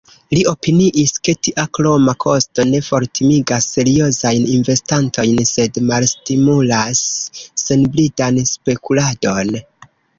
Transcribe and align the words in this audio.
Li 0.35 0.39
opiniis 0.51 1.11
ke 1.27 1.35
tia 1.47 1.65
kroma 1.79 2.15
kosto 2.25 2.65
ne 2.71 2.79
fortimigas 2.87 3.69
seriozajn 3.75 4.49
investantojn, 4.57 5.45
sed 5.53 5.81
malstimulas 5.93 7.07
senbridan 7.69 8.45
spekuladon. 8.57 9.59